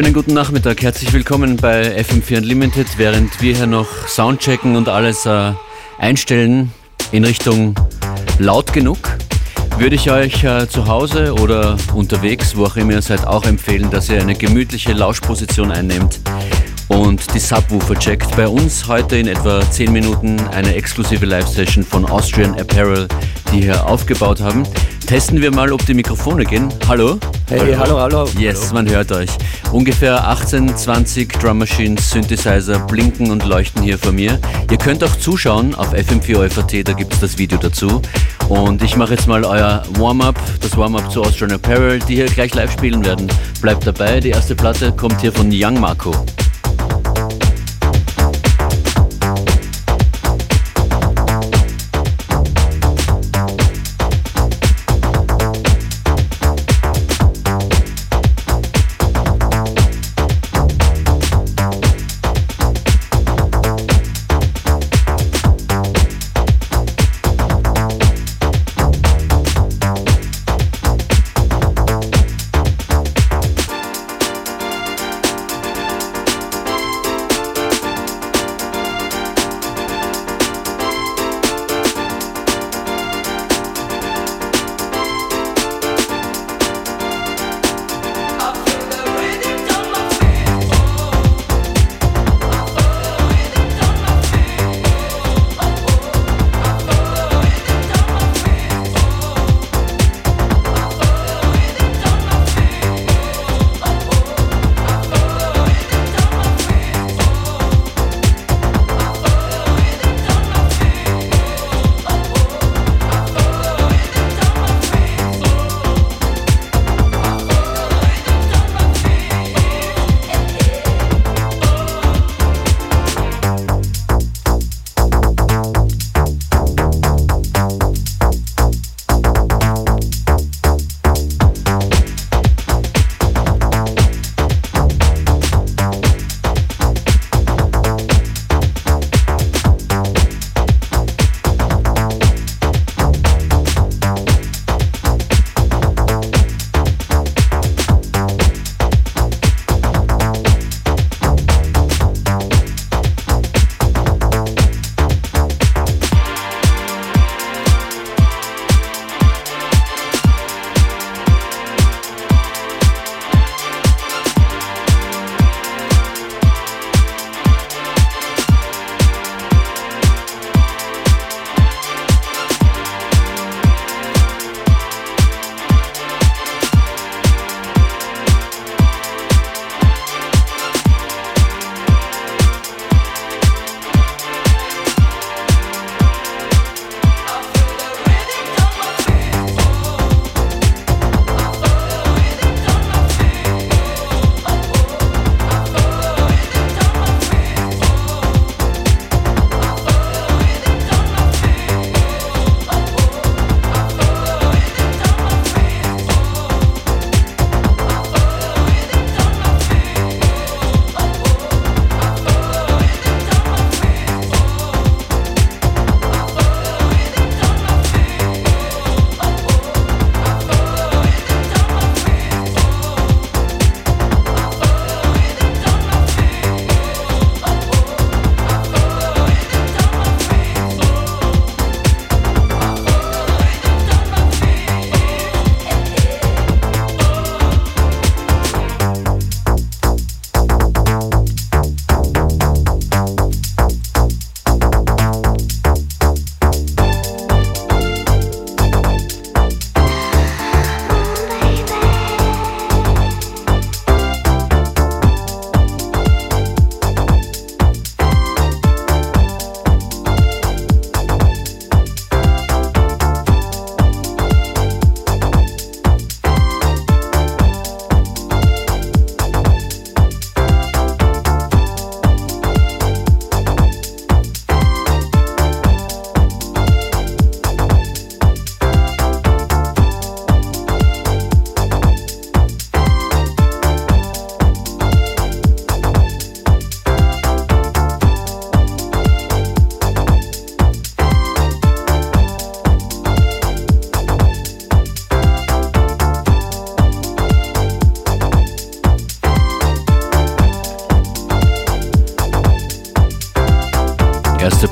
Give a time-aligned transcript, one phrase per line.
[0.00, 5.26] Schönen guten Nachmittag, herzlich willkommen bei FM4 Unlimited, während wir hier noch Soundchecken und alles
[5.26, 5.52] äh,
[5.98, 6.72] einstellen
[7.12, 7.74] in Richtung
[8.38, 8.96] laut genug.
[9.76, 13.90] Würde ich euch äh, zu Hause oder unterwegs, wo auch immer ihr seid, auch empfehlen,
[13.90, 16.18] dass ihr eine gemütliche Lauschposition einnehmt
[16.88, 18.34] und die Subwoofer checkt.
[18.36, 23.06] Bei uns heute in etwa 10 Minuten eine exklusive Live-Session von Austrian Apparel,
[23.52, 24.62] die hier aufgebaut haben.
[25.06, 26.72] Testen wir mal, ob die Mikrofone gehen.
[26.88, 27.18] Hallo?
[27.48, 27.98] Hey, hallo, hallo.
[27.98, 28.28] hallo.
[28.38, 29.30] Yes, man hört euch.
[29.72, 34.38] Ungefähr 18, 20 Drum Machines, Synthesizer blinken und leuchten hier vor mir.
[34.68, 38.02] Ihr könnt auch zuschauen auf FM4 da gibt es das Video dazu.
[38.48, 42.52] Und ich mache jetzt mal euer Warm-up, das Warm-up zu Austrian Apparel, die hier gleich
[42.54, 43.28] live spielen werden.
[43.62, 46.12] Bleibt dabei, die erste Platte kommt hier von Young Marco.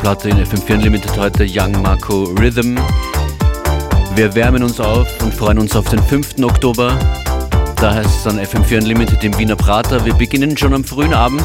[0.08, 2.78] Platte in FM4 Unlimited heute, Young Marco Rhythm.
[4.14, 6.42] Wir wärmen uns auf und freuen uns auf den 5.
[6.44, 6.98] Oktober.
[7.76, 10.02] Da heißt es dann FM4 Unlimited im Wiener Prater.
[10.06, 11.44] Wir beginnen schon am frühen Abend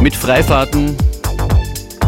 [0.00, 0.96] mit Freifahrten.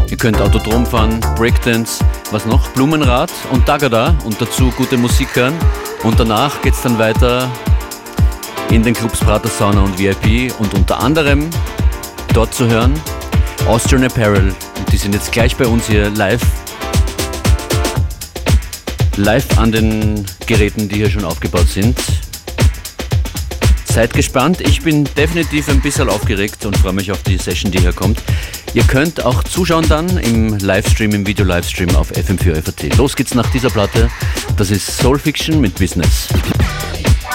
[0.09, 2.67] Ihr könnt Autodrom fahren, Breakdance, was noch?
[2.69, 5.53] Blumenrad und Dagada und dazu gute Musik hören.
[6.05, 7.51] Und danach geht es dann weiter
[8.71, 11.51] in den Clubs Prater Sauna und VIP und unter anderem
[12.33, 12.95] dort zu hören
[13.67, 14.55] Austrian Apparel.
[14.93, 16.43] Die sind jetzt gleich bei uns hier live.
[19.17, 21.99] Live an den Geräten, die hier schon aufgebaut sind.
[23.85, 27.81] Seid gespannt, ich bin definitiv ein bisschen aufgeregt und freue mich auf die Session, die
[27.81, 28.23] hier kommt.
[28.75, 32.97] Ihr könnt auch zuschauen dann im Livestream, im Video-Livestream auf FM4 FAT.
[32.97, 34.09] Los geht's nach dieser Platte.
[34.57, 36.29] Das ist Soul Fiction mit Business.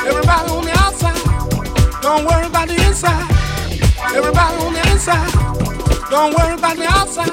[0.08, 1.20] Everybody on the outside,
[2.02, 3.26] don't worry about the inside.
[4.16, 5.73] Everybody on the inside.
[6.14, 7.32] Don't worry about the outside.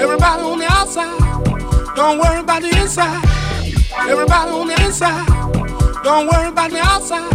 [0.00, 1.96] Everybody on the outside.
[1.96, 3.24] Don't worry about the inside.
[4.08, 5.26] Everybody on the inside.
[6.04, 7.34] Don't worry about the outside.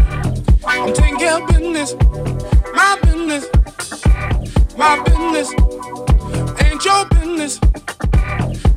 [0.66, 1.94] I'm taking care of business.
[2.74, 3.50] My business.
[4.78, 5.52] My business.
[6.63, 7.60] Ain't your business.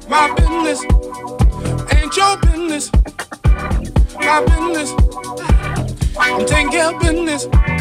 [0.09, 0.83] My business.
[1.95, 2.91] Ain't your business.
[4.19, 4.91] My business.
[6.19, 7.78] I'm taking care of business.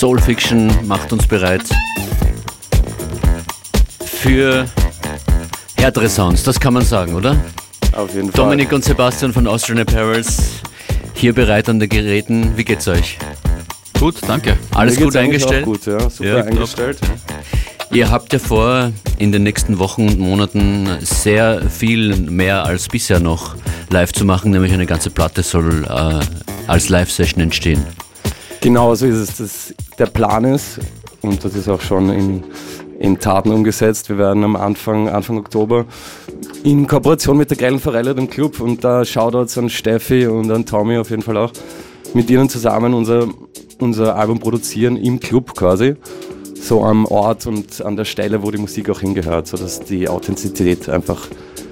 [0.00, 1.60] Soul Fiction macht uns bereit
[4.02, 4.64] für
[5.76, 7.36] härtere Sounds, das kann man sagen, oder?
[7.92, 8.44] Auf jeden Fall.
[8.44, 10.52] Dominik und Sebastian von Austrian Apparels
[11.12, 12.56] hier bereit an den Geräten.
[12.56, 13.18] Wie geht's euch?
[13.98, 14.56] Gut, danke.
[14.74, 15.66] Alles gut eingestellt?
[15.66, 16.98] Gut, ja, super ja, eingestellt.
[17.92, 23.20] Ihr habt ja vor, in den nächsten Wochen und Monaten sehr viel mehr als bisher
[23.20, 23.54] noch
[23.90, 26.20] live zu machen, nämlich eine ganze Platte soll äh,
[26.66, 27.84] als Live-Session entstehen.
[28.62, 29.36] Genau so ist es.
[29.36, 30.80] Das, der Plan ist,
[31.22, 32.42] und das ist auch schon in,
[32.98, 35.84] in Taten umgesetzt, wir werden am Anfang, Anfang Oktober
[36.64, 40.66] in Kooperation mit der Grellen Forelle, dem Club, und da Shoutouts an Steffi und an
[40.66, 41.52] Tommy auf jeden Fall auch,
[42.14, 43.28] mit ihnen zusammen unser,
[43.78, 45.94] unser Album produzieren im Club quasi.
[46.54, 50.88] So am Ort und an der Stelle, wo die Musik auch hingehört, sodass die Authentizität
[50.90, 51.28] einfach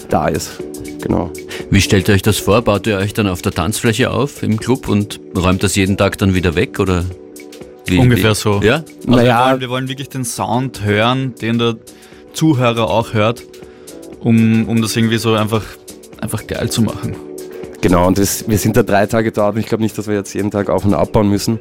[0.08, 0.62] da ist.
[1.02, 1.30] Genau.
[1.70, 2.62] Wie stellt ihr euch das vor?
[2.62, 6.16] Baut ihr euch dann auf der Tanzfläche auf im Club und räumt das jeden Tag
[6.18, 6.80] dann wieder weg?
[6.80, 7.04] Oder
[7.90, 8.34] wie, Ungefähr wie?
[8.34, 8.60] so.
[8.62, 8.76] Ja?
[8.76, 9.38] Also naja.
[9.38, 11.76] wir, wollen, wir wollen wirklich den Sound hören, den der
[12.32, 13.42] Zuhörer auch hört,
[14.20, 15.64] um, um das irgendwie so einfach,
[16.20, 17.16] einfach geil zu machen.
[17.80, 20.14] Genau, und das, wir sind da drei Tage dort und ich glaube nicht, dass wir
[20.14, 21.60] jetzt jeden Tag auf und abbauen müssen,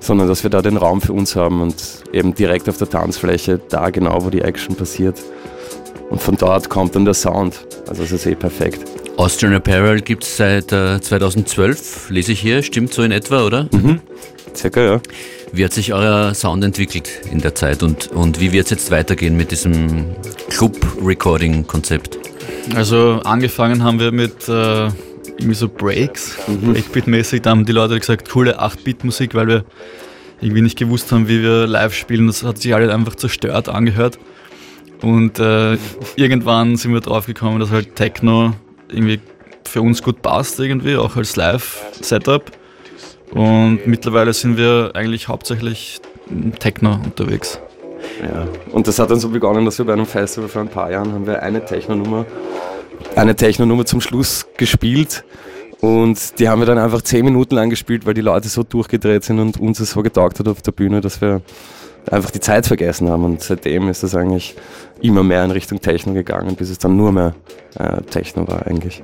[0.00, 1.74] sondern dass wir da den Raum für uns haben und
[2.12, 5.20] eben direkt auf der Tanzfläche, da genau, wo die Action passiert.
[6.10, 7.66] Und von dort kommt dann der Sound.
[7.88, 8.80] Also es ist eh perfekt.
[9.16, 12.62] Austrian Apparel gibt es seit äh, 2012, lese ich hier.
[12.62, 13.68] Stimmt so in etwa, oder?
[13.72, 14.00] Mhm.
[14.54, 15.00] Circa, ja.
[15.52, 18.90] Wie hat sich euer Sound entwickelt in der Zeit und, und wie wird es jetzt
[18.90, 20.14] weitergehen mit diesem
[20.50, 22.18] Club-Recording-Konzept?
[22.74, 24.88] Also angefangen haben wir mit äh,
[25.38, 26.72] irgendwie so Breaks, mhm.
[26.74, 27.42] Breakbeat-mäßig.
[27.42, 29.64] Da haben die Leute gesagt, coole 8-Bit-Musik, weil wir
[30.40, 32.26] irgendwie nicht gewusst haben, wie wir live spielen.
[32.26, 34.18] Das hat sich alle einfach zerstört angehört.
[35.02, 35.78] Und äh,
[36.16, 38.54] irgendwann sind wir drauf gekommen, dass halt Techno
[38.88, 39.20] irgendwie
[39.64, 42.50] für uns gut passt, irgendwie, auch als Live-Setup.
[43.32, 46.00] Und mittlerweile sind wir eigentlich hauptsächlich
[46.58, 47.60] Techno unterwegs.
[48.22, 50.90] Ja, und das hat dann so begonnen, dass wir bei einem Festival vor ein paar
[50.90, 52.26] Jahren haben wir eine Techno-Nummer,
[53.16, 55.24] eine Techno-Nummer zum Schluss gespielt.
[55.80, 59.22] Und die haben wir dann einfach zehn Minuten lang gespielt, weil die Leute so durchgedreht
[59.24, 61.40] sind und uns es so getaugt hat auf der Bühne, dass wir
[62.10, 63.24] einfach die Zeit vergessen haben.
[63.24, 64.56] Und seitdem ist es eigentlich
[65.00, 67.34] immer mehr in Richtung Techno gegangen, bis es dann nur mehr
[67.78, 69.02] äh, Techno war eigentlich.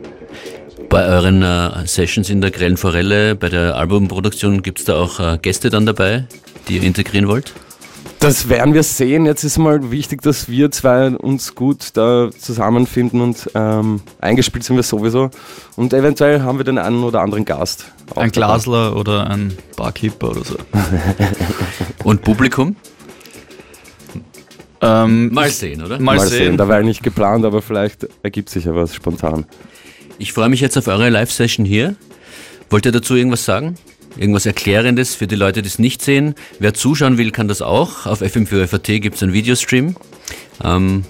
[0.95, 5.19] Bei euren äh, Sessions in der Grellen Forelle, bei der Albumproduktion, gibt es da auch
[5.19, 6.27] äh, Gäste dann dabei,
[6.69, 7.53] die ihr integrieren wollt?
[8.21, 9.27] Das werden wir sehen.
[9.27, 14.77] Jetzt ist mal wichtig, dass wir zwei uns gut da zusammenfinden und ähm, eingespielt sind
[14.77, 15.31] wir sowieso.
[15.75, 17.87] Und eventuell haben wir den einen oder anderen Gast.
[18.15, 20.57] Ein Glasler oder ein Barkeeper oder so.
[22.05, 22.77] und Publikum?
[24.81, 25.99] Ähm, mal sehen, oder?
[25.99, 26.39] Mal, mal sehen.
[26.39, 26.57] sehen.
[26.57, 29.45] Da war nicht geplant, aber vielleicht ergibt sich ja was spontan.
[30.19, 31.97] Ich freue mich jetzt auf eure Live-Session hier.
[32.71, 33.75] Wollt ihr dazu irgendwas sagen?
[34.17, 36.35] Irgendwas Erklärendes für die Leute, die es nicht sehen?
[36.61, 38.07] Wer zuschauen will, kann das auch.
[38.07, 39.97] Auf FM4FAT gibt es einen Videostream.
[40.63, 41.05] Ähm,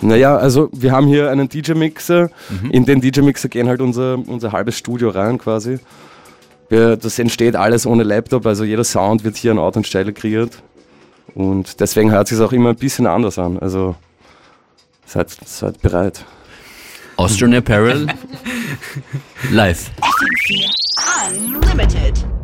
[0.00, 2.30] naja, also wir haben hier einen DJ-Mixer.
[2.48, 2.70] Mhm.
[2.70, 5.78] In den DJ-Mixer gehen halt unser, unser halbes Studio rein quasi.
[6.70, 10.12] Wir, das entsteht alles ohne Laptop, also jeder Sound wird hier an Ort und Stelle
[10.12, 10.62] kreiert.
[11.34, 13.58] Und deswegen hört es sich auch immer ein bisschen anders an.
[13.58, 13.94] Also
[15.04, 16.24] seid, seid bereit.
[17.20, 18.06] Austrian Apparel
[19.52, 19.90] live.
[20.98, 22.39] Unlimited.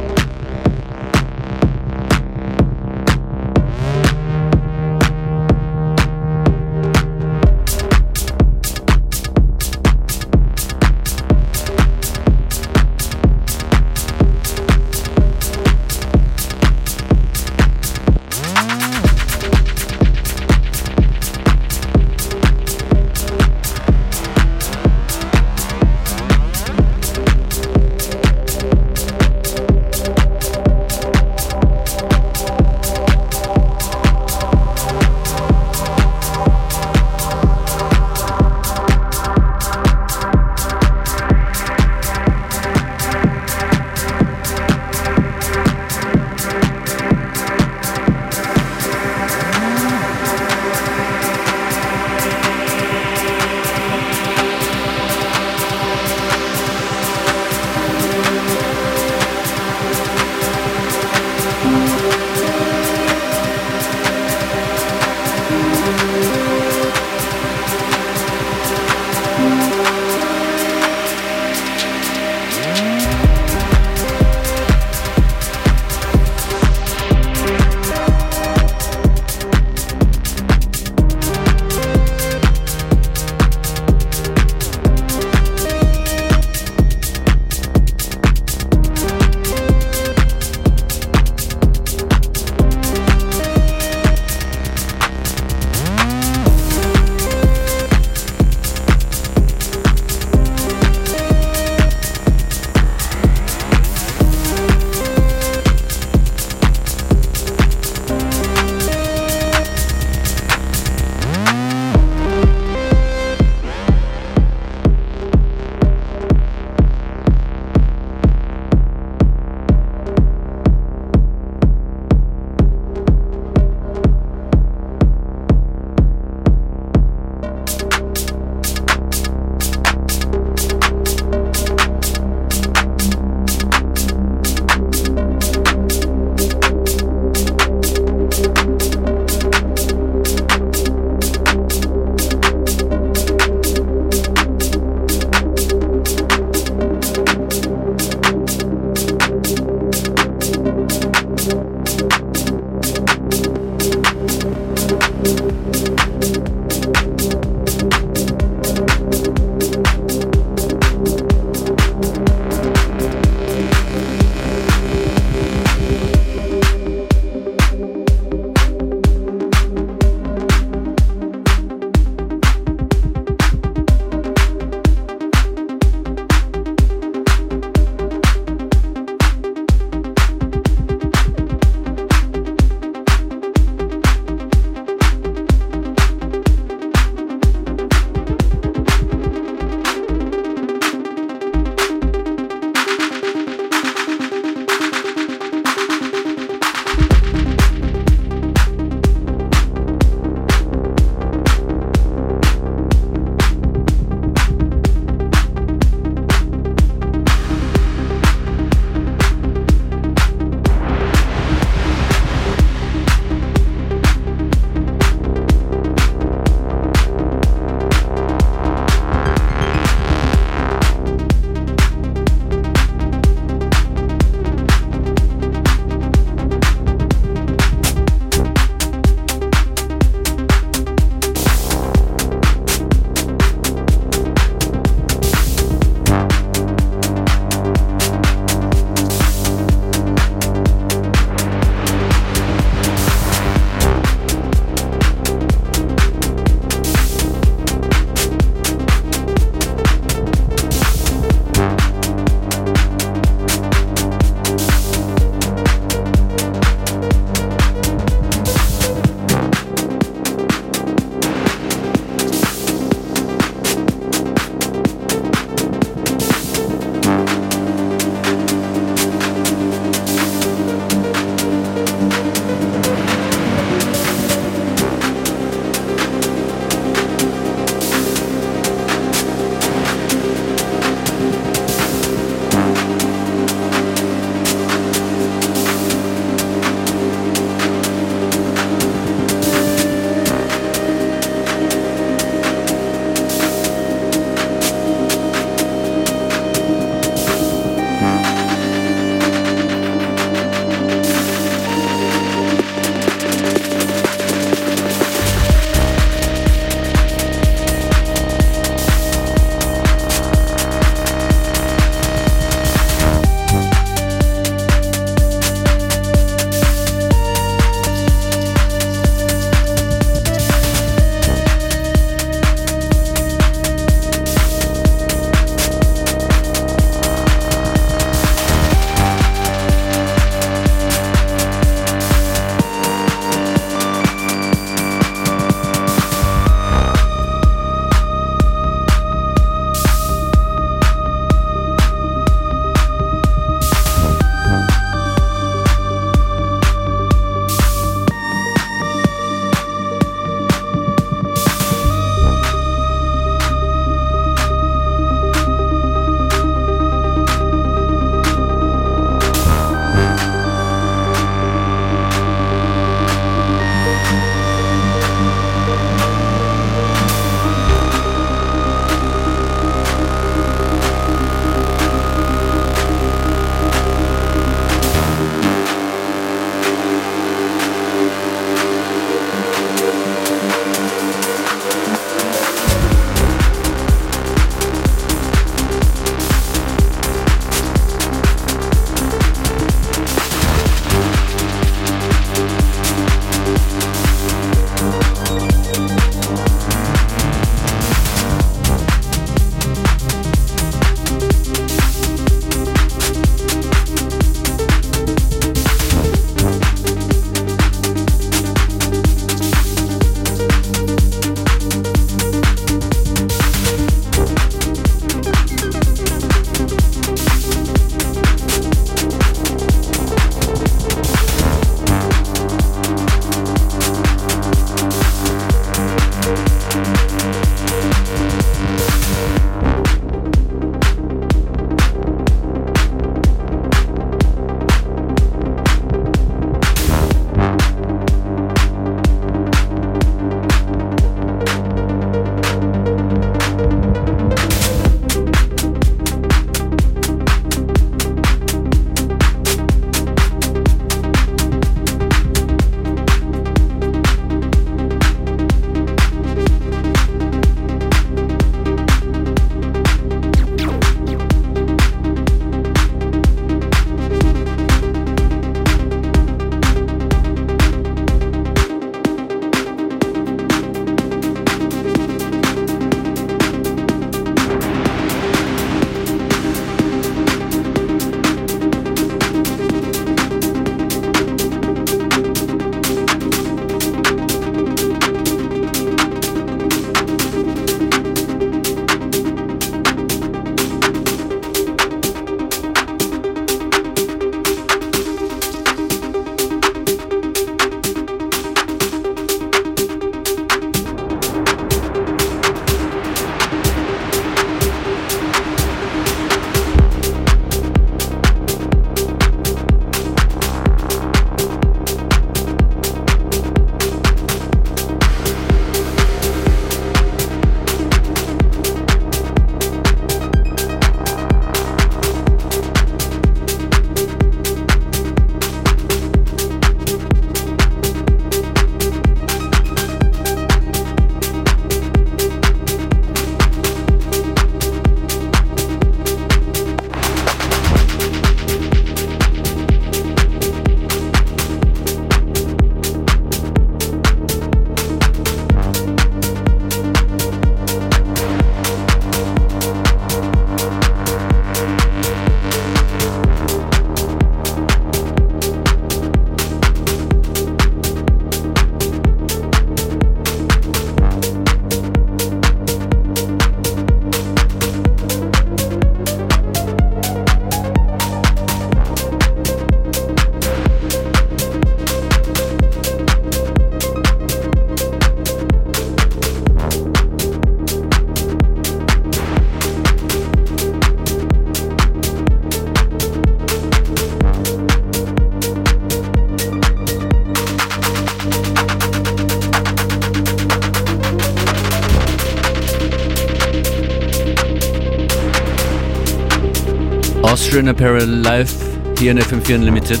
[597.60, 598.54] Austrian Apparel live
[598.98, 600.00] hier in FM4 Unlimited.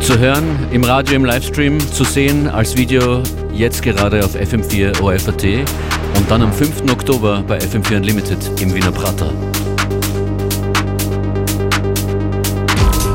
[0.00, 5.44] Zu hören im Radio, im Livestream, zu sehen als Video jetzt gerade auf FM4 OFAT
[6.16, 6.90] und dann am 5.
[6.90, 9.30] Oktober bei FM4 Unlimited im Wiener Prater.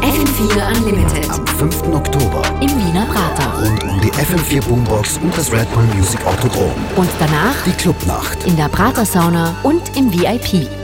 [0.04, 1.28] FM4 Unlimited.
[1.32, 1.82] Am 5.
[1.96, 2.44] Oktober.
[2.62, 3.60] Im Wiener Prater.
[3.60, 6.76] Rund um die FM4 Boombox und das Red Bull Music Autodrom.
[6.96, 8.46] Und danach die Clubnacht.
[8.46, 10.81] In der Prater Sauna und im VIP.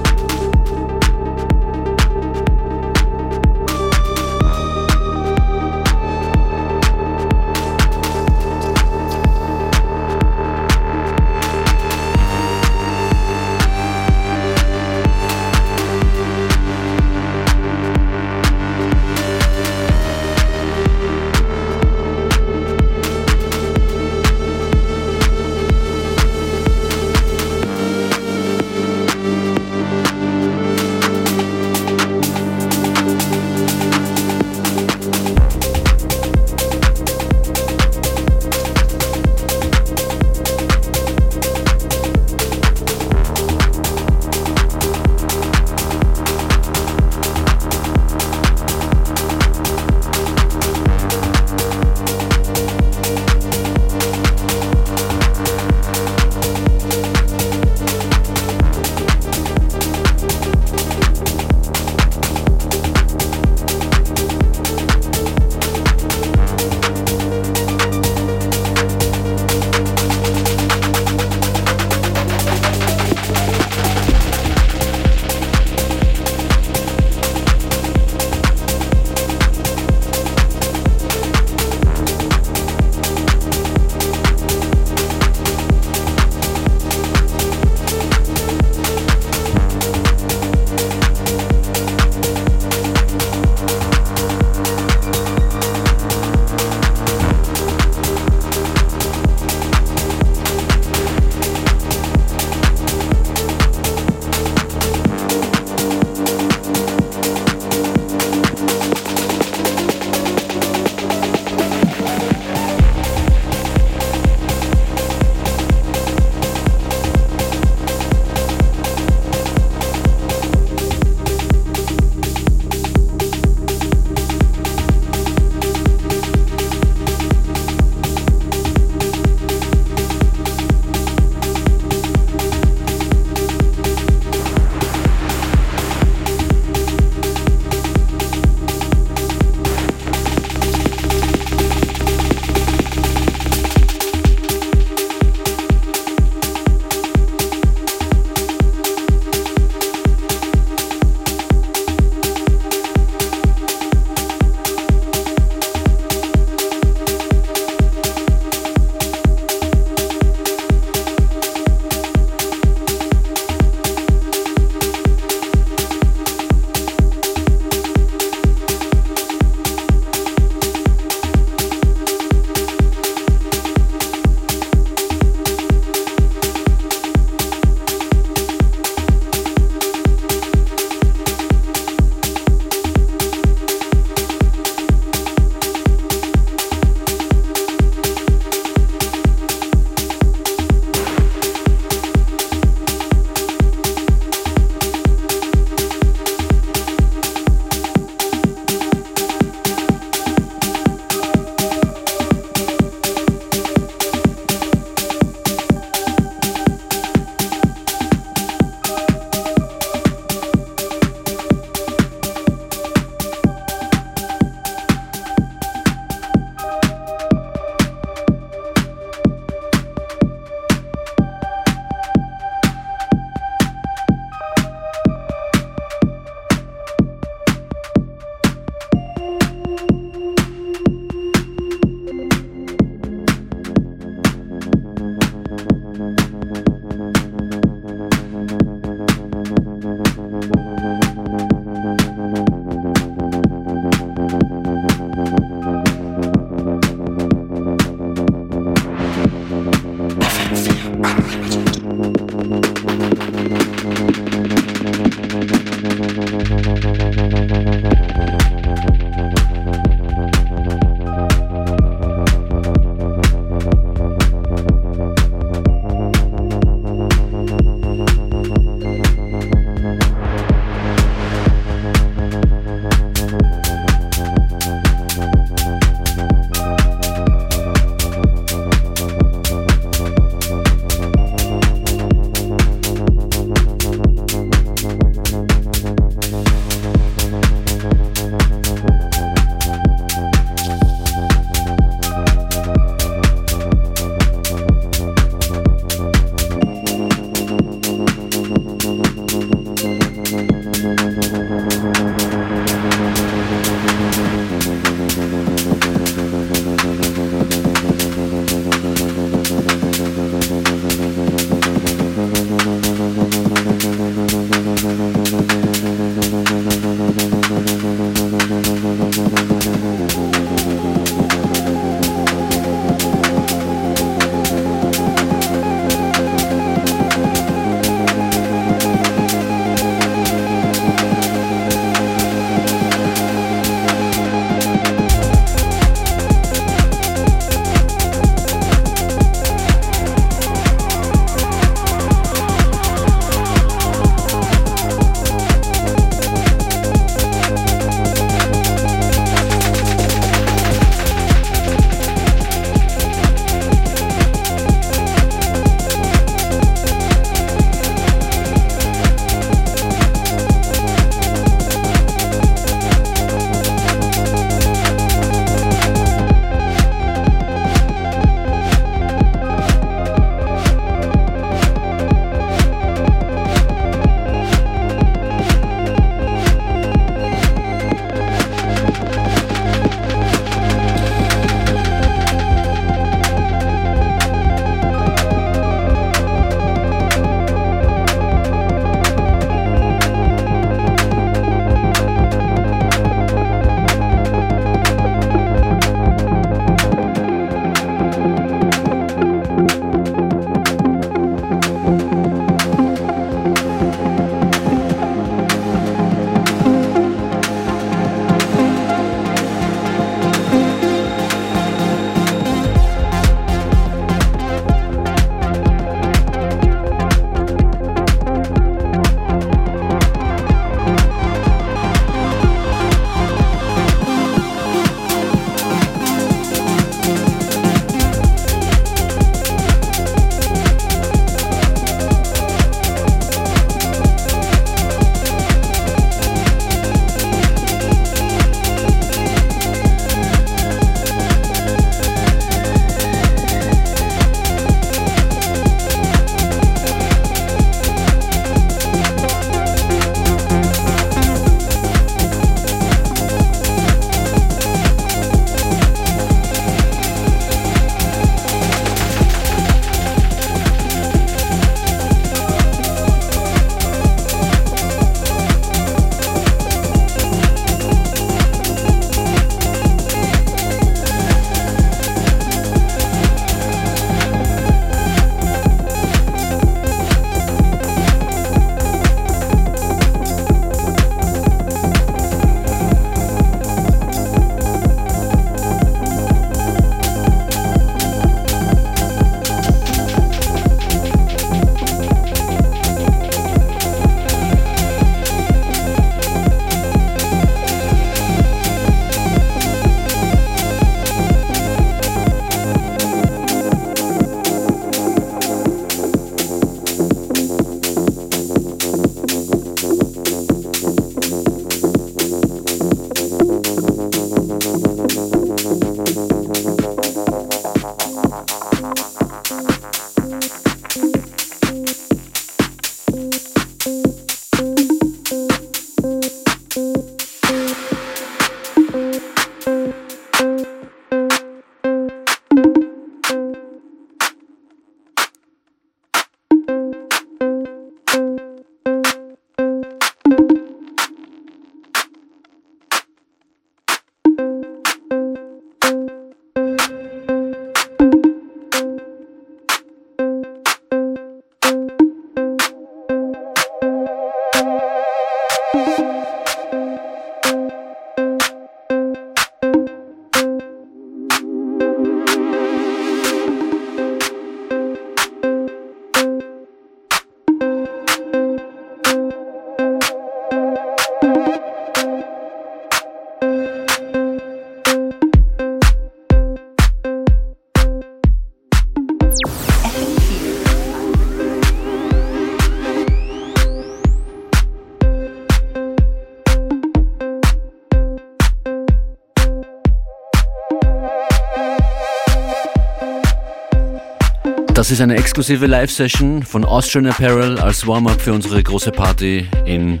[594.82, 600.00] Das ist eine exklusive Live-Session von Austrian Apparel als Warm-up für unsere große Party in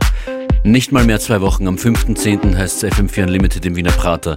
[0.64, 1.68] nicht mal mehr zwei Wochen.
[1.68, 2.56] Am 5.10.
[2.56, 4.34] heißt es FM4 Unlimited im Wiener Prater.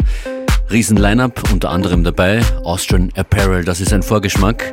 [0.69, 4.71] Riesen Line-Up, unter anderem dabei Austrian Apparel, das ist ein Vorgeschmack.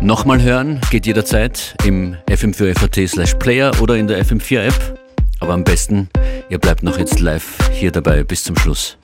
[0.00, 4.98] Nochmal hören geht jederzeit im FM4 FAT slash Player oder in der FM4 App.
[5.38, 6.08] Aber am besten,
[6.48, 8.98] ihr bleibt noch jetzt live hier dabei bis zum Schluss.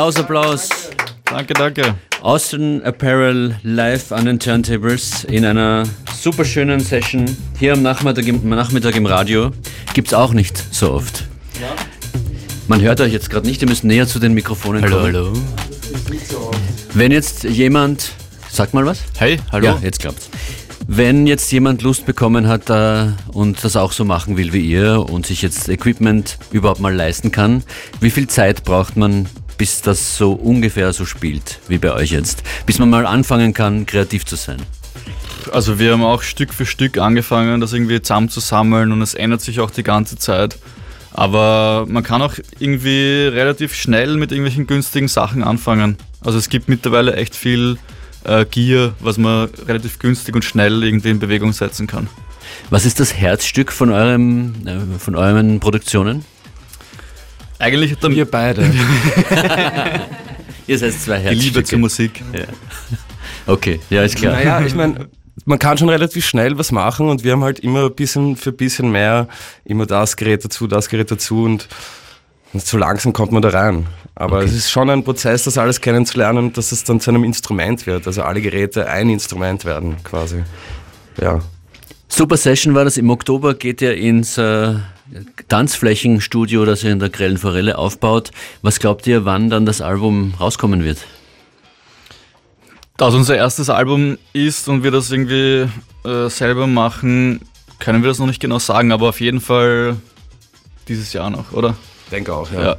[0.00, 0.68] Applaus, Applaus.
[1.26, 1.94] Danke, danke.
[2.22, 5.84] Austin Apparel live an den Turntables in einer
[6.18, 7.26] super schönen Session
[7.58, 9.50] hier am Nachmittag im, Nachmittag im Radio.
[9.92, 11.28] Gibt's auch nicht so oft.
[12.66, 15.14] Man hört euch jetzt gerade nicht, ihr müsst näher zu den Mikrofonen Hallo, kommen.
[15.14, 15.32] hallo.
[16.94, 18.12] Wenn jetzt jemand,
[18.50, 19.02] sag mal was?
[19.18, 19.66] Hey, hallo.
[19.66, 20.30] Ja, jetzt klappt's.
[20.92, 25.06] Wenn jetzt jemand Lust bekommen hat äh, und das auch so machen will wie ihr
[25.10, 27.62] und sich jetzt Equipment überhaupt mal leisten kann,
[28.00, 29.28] wie viel Zeit braucht man,
[29.60, 32.42] bis das so ungefähr so spielt wie bei euch jetzt?
[32.64, 34.56] Bis man mal anfangen kann, kreativ zu sein?
[35.52, 39.60] Also wir haben auch Stück für Stück angefangen, das irgendwie zusammenzusammeln und es ändert sich
[39.60, 40.56] auch die ganze Zeit.
[41.12, 45.98] Aber man kann auch irgendwie relativ schnell mit irgendwelchen günstigen Sachen anfangen.
[46.22, 47.76] Also es gibt mittlerweile echt viel
[48.24, 52.08] äh, Gear, was man relativ günstig und schnell irgendwie in Bewegung setzen kann.
[52.70, 56.24] Was ist das Herzstück von, eurem, äh, von euren Produktionen?
[57.60, 58.62] Eigentlich hat dann Wir beide.
[60.66, 61.44] Ihr seid zwei die Herzstücke.
[61.46, 62.22] Liebe zur Musik.
[63.46, 64.32] Okay, ja, ist klar.
[64.34, 65.08] Naja, ich meine,
[65.44, 68.50] man kann schon relativ schnell was machen und wir haben halt immer ein bisschen für
[68.50, 69.28] ein bisschen mehr,
[69.64, 71.68] immer das Gerät dazu, das Gerät dazu und,
[72.52, 73.86] und so langsam kommt man da rein.
[74.14, 74.46] Aber Okay.
[74.46, 77.86] es ist schon ein Prozess, das alles kennenzulernen und dass es dann zu einem Instrument
[77.86, 78.06] wird.
[78.06, 80.42] Also alle Geräte ein Instrument werden quasi.
[81.20, 81.40] Ja.
[82.08, 82.96] Super Session war das.
[82.96, 84.74] Im Oktober geht ihr ins äh,
[85.48, 88.30] Tanzflächenstudio, das ihr in der Grellen Forelle aufbaut.
[88.62, 90.98] Was glaubt ihr, wann dann das Album rauskommen wird?
[92.96, 95.66] Da es unser erstes Album ist und wir das irgendwie
[96.04, 97.40] äh, selber machen,
[97.78, 99.96] können wir das noch nicht genau sagen, aber auf jeden Fall
[100.86, 101.76] dieses Jahr noch, oder?
[102.10, 102.62] Denke auch, Ja.
[102.62, 102.72] ja.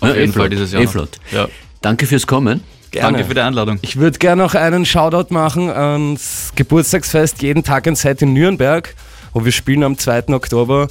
[0.00, 0.82] Auf Ja, jeden eh Fall dieses Jahr.
[0.82, 1.20] eh noch.
[1.30, 1.46] Ja.
[1.82, 2.62] Danke fürs Kommen.
[2.90, 3.12] Gerne.
[3.18, 3.78] Danke für die Einladung.
[3.82, 8.94] Ich würde gerne noch einen Shoutout machen ans Geburtstagsfest Jeden Tag ein Set in Nürnberg,
[9.32, 10.28] wo wir spielen am 2.
[10.30, 10.88] Oktober.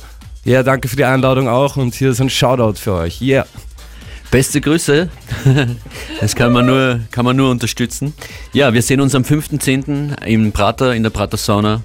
[0.49, 3.21] Ja, danke für die Einladung auch und hier ist ein Shoutout für euch.
[3.21, 3.45] Yeah.
[4.31, 5.07] Beste Grüße.
[6.19, 8.15] Das kann man nur, kann man nur unterstützen.
[8.51, 10.23] Ja, wir sehen uns am 5.10.
[10.25, 11.81] im Prater, in der Prater Sauna.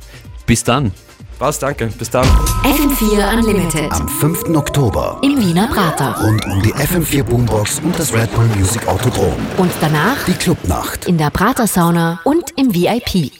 [0.47, 0.93] Bis dann.
[1.39, 1.89] Passt, danke.
[1.99, 2.27] Bis dann.
[2.65, 4.57] FM4 Unlimited Am 5.
[4.57, 6.17] Oktober im Wiener Prater.
[6.23, 9.35] rund um die FM4 Boombox und das Red Bull Music Autodrom.
[9.59, 11.05] Und danach Die Clubnacht.
[11.05, 13.31] in der Prater Sauna und im VIP.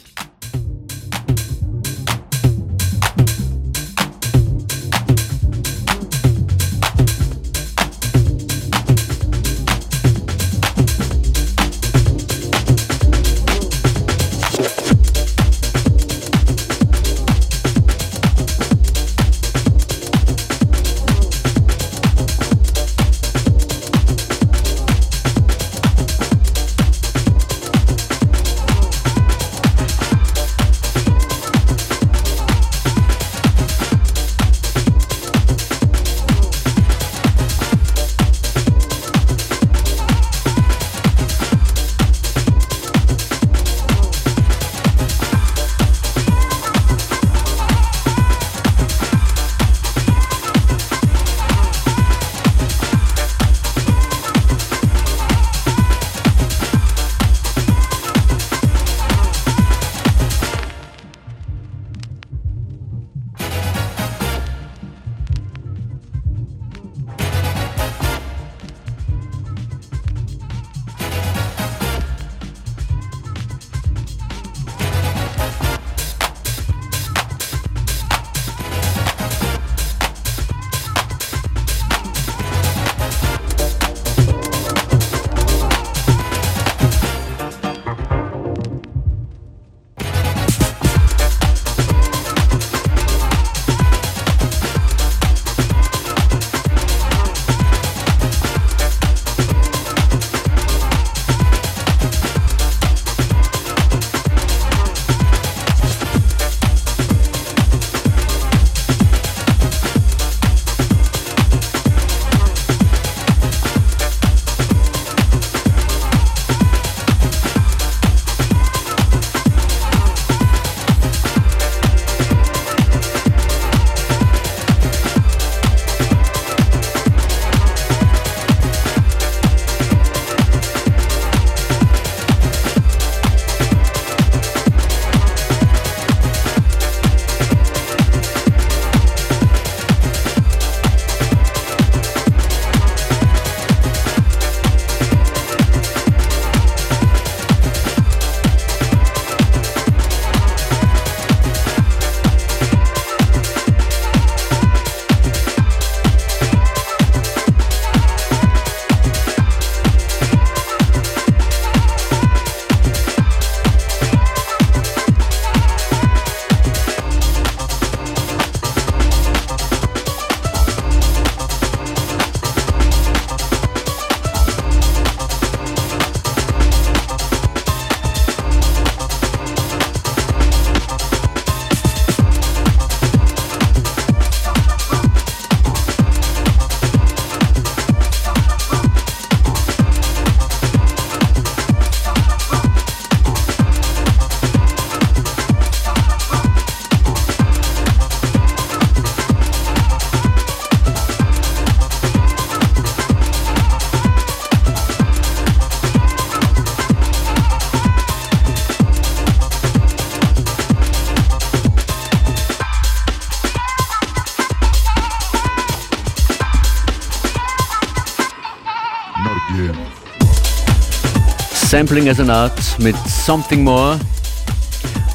[221.75, 223.99] Sampling as an Art mit Something More.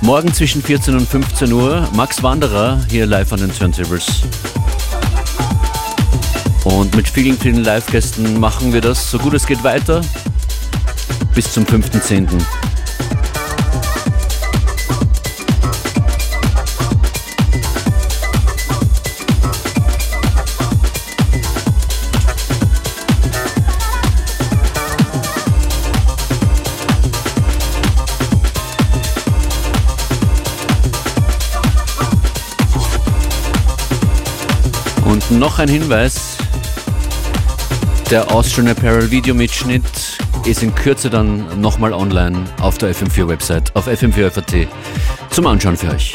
[0.02, 4.24] Morgen zwischen 14 und 15 Uhr Max Wanderer hier live an den Turntables.
[6.64, 10.02] Und mit vielen, vielen Live-Gästen machen wir das so gut es geht weiter
[11.34, 12.28] bis zum 5.10.
[35.40, 36.36] noch ein Hinweis.
[38.10, 43.88] Der Austrian Apparel Videomitschnitt ist in Kürze dann nochmal online auf der FM4 Website, auf
[43.88, 44.68] fm4.at
[45.30, 46.14] zum Anschauen für euch.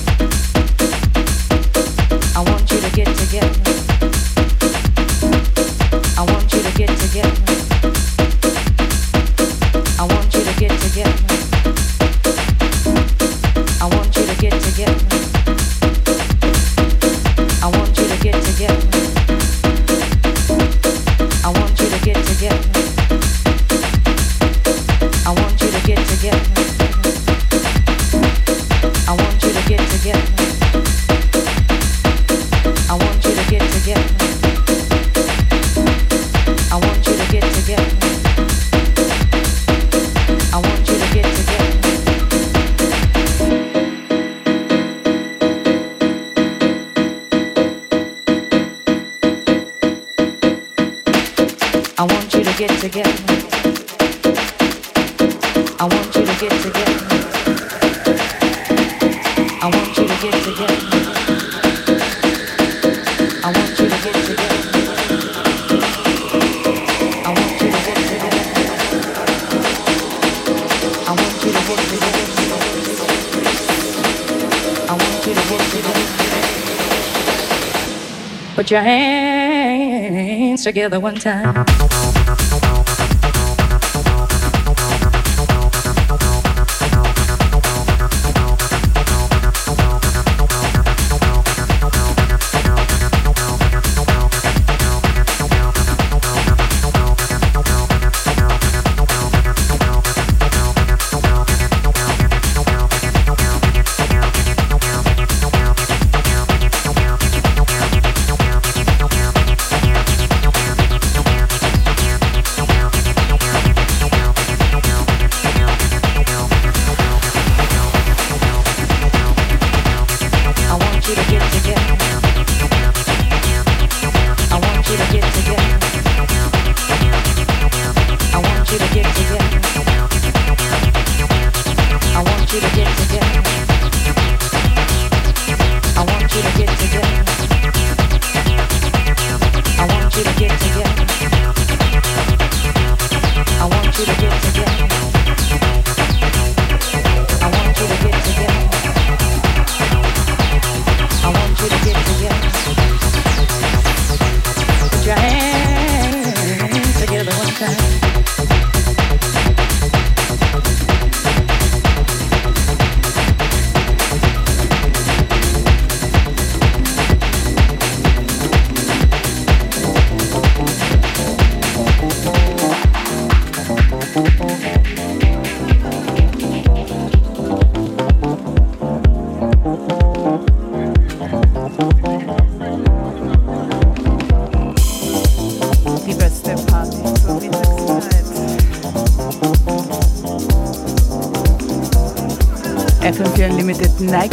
[78.71, 81.90] Your hands together one time.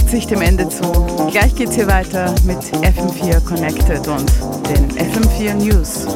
[0.09, 0.83] Neigt sich dem Ende zu.
[1.31, 4.31] Gleich geht's hier weiter mit FM4 Connected und
[4.71, 6.07] den FM4 News.